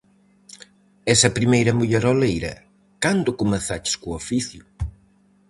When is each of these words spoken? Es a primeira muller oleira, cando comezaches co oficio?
Es 1.13 1.21
a 1.29 1.31
primeira 1.37 1.75
muller 1.81 2.03
oleira, 2.13 2.53
cando 3.03 3.37
comezaches 3.41 3.95
co 4.01 4.07
oficio? 4.21 4.63